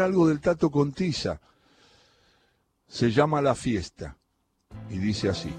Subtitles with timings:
[0.00, 1.40] algo del Tato Contiza.
[2.86, 4.16] Se llama La Fiesta
[4.88, 5.50] y dice así.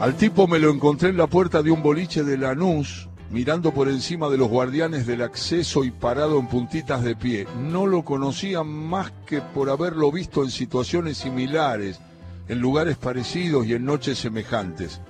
[0.00, 3.88] Al tipo me lo encontré en la puerta de un boliche de Lanús, mirando por
[3.88, 7.46] encima de los guardianes del acceso y parado en puntitas de pie.
[7.58, 12.00] No lo conocía más que por haberlo visto en situaciones similares,
[12.48, 15.00] en lugares parecidos y en noches semejantes.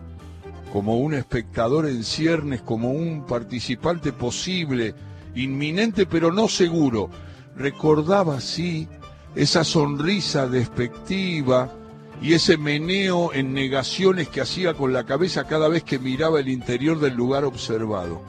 [0.72, 4.94] Como un espectador en ciernes, como un participante posible,
[5.34, 7.10] inminente pero no seguro
[7.58, 8.88] recordaba así
[9.34, 11.70] esa sonrisa despectiva
[12.22, 16.48] y ese meneo en negaciones que hacía con la cabeza cada vez que miraba el
[16.48, 18.22] interior del lugar observado.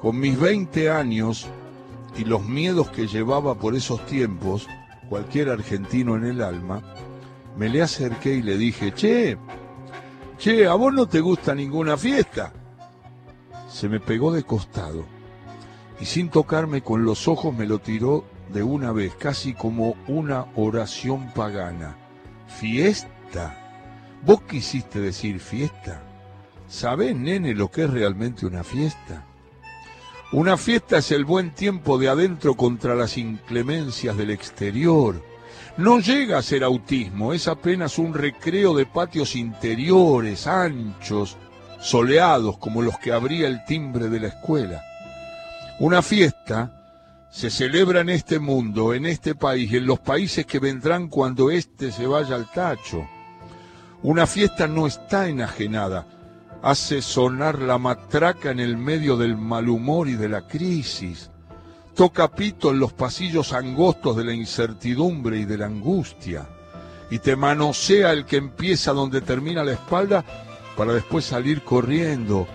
[0.00, 1.46] Con mis 20 años
[2.16, 4.66] y los miedos que llevaba por esos tiempos,
[5.08, 6.82] cualquier argentino en el alma,
[7.56, 9.38] me le acerqué y le dije, che,
[10.38, 12.52] che, ¿a vos no te gusta ninguna fiesta?
[13.68, 15.04] Se me pegó de costado
[16.00, 20.46] y sin tocarme con los ojos me lo tiró de una vez, casi como una
[20.56, 21.96] oración pagana.
[22.46, 23.58] ¿Fiesta?
[24.22, 26.02] ¿Vos quisiste decir fiesta?
[26.68, 29.24] ¿Sabés, nene, lo que es realmente una fiesta?
[30.32, 35.22] Una fiesta es el buen tiempo de adentro contra las inclemencias del exterior.
[35.76, 41.36] No llega a ser autismo, es apenas un recreo de patios interiores, anchos,
[41.80, 44.82] soleados como los que abría el timbre de la escuela.
[45.80, 46.83] Una fiesta
[47.34, 51.50] se celebra en este mundo, en este país y en los países que vendrán cuando
[51.50, 53.08] éste se vaya al tacho.
[54.04, 56.06] Una fiesta no está enajenada,
[56.62, 61.28] hace sonar la matraca en el medio del mal humor y de la crisis.
[61.96, 66.46] Toca pito en los pasillos angostos de la incertidumbre y de la angustia.
[67.10, 70.24] Y te manosea el que empieza donde termina la espalda
[70.76, 72.46] para después salir corriendo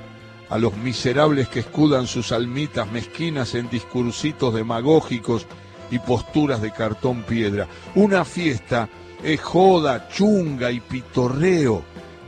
[0.49, 5.45] a los miserables que escudan sus almitas mezquinas en discursitos demagógicos
[5.91, 7.67] y posturas de cartón piedra.
[7.95, 8.89] Una fiesta
[9.23, 11.83] es joda, chunga y pitorreo.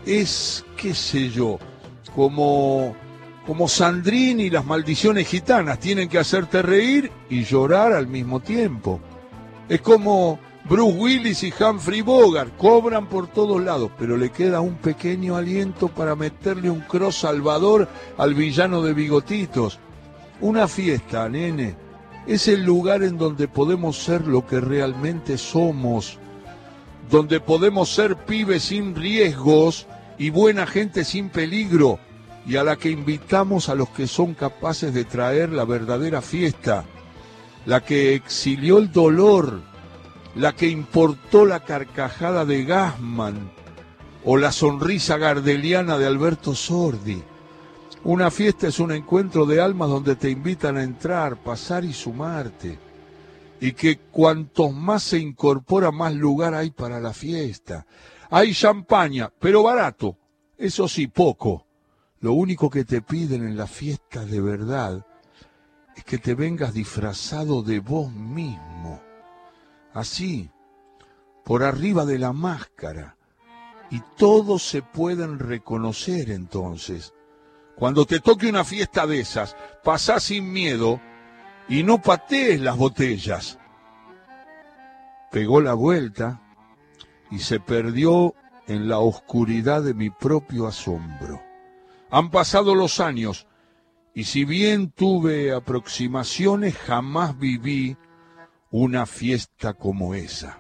[0.06, 1.60] Es, qué sé yo,
[2.16, 2.96] como,
[3.46, 5.80] como Sandrini y las maldiciones gitanas.
[5.80, 9.00] Tienen que hacerte reír y llorar al mismo tiempo.
[9.70, 14.76] Es como Bruce Willis y Humphrey Bogart cobran por todos lados, pero le queda un
[14.76, 19.80] pequeño aliento para meterle un cross salvador al villano de bigotitos.
[20.40, 21.76] Una fiesta, nene,
[22.28, 26.20] es el lugar en donde podemos ser lo que realmente somos,
[27.10, 32.00] donde podemos ser pibes sin riesgos y buena gente sin peligro,
[32.46, 36.86] y a la que invitamos a los que son capaces de traer la verdadera fiesta,
[37.66, 39.71] la que exilió el dolor,
[40.36, 43.52] la que importó la carcajada de Gassman
[44.24, 47.22] o la sonrisa gardeliana de Alberto Sordi.
[48.04, 52.80] Una fiesta es un encuentro de almas donde te invitan a entrar, pasar y sumarte.
[53.60, 57.86] Y que cuantos más se incorpora, más lugar hay para la fiesta.
[58.30, 60.18] Hay champaña, pero barato.
[60.58, 61.68] Eso sí, poco.
[62.22, 65.06] Lo único que te piden en la fiesta de verdad
[65.96, 69.11] es que te vengas disfrazado de vos mismo
[69.94, 70.50] así,
[71.44, 73.18] por arriba de la máscara,
[73.90, 77.14] y todos se pueden reconocer entonces.
[77.76, 81.02] Cuando te toque una fiesta de esas, pasá sin miedo
[81.68, 83.60] y no patees las botellas.
[85.32, 86.42] Pegó la vuelta
[87.32, 88.36] y se perdió
[88.68, 91.42] en la oscuridad de mi propio asombro.
[92.10, 93.48] Han pasado los años
[94.14, 97.98] y si bien tuve aproximaciones, jamás viví
[98.72, 100.58] una fiesta como esa.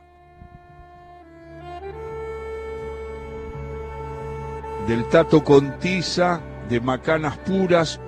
[4.88, 8.00] Del Tato Contiza, de Macanas Puras,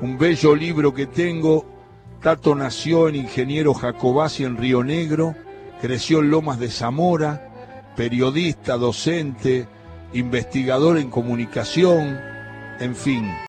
[0.00, 1.64] un bello libro que tengo.
[2.20, 5.34] Tato nació en Ingeniero Jacobasi en Río Negro,
[5.80, 7.48] creció en Lomas de Zamora,
[7.96, 9.68] periodista, docente,
[10.12, 12.20] investigador en comunicación,
[12.80, 13.32] en fin.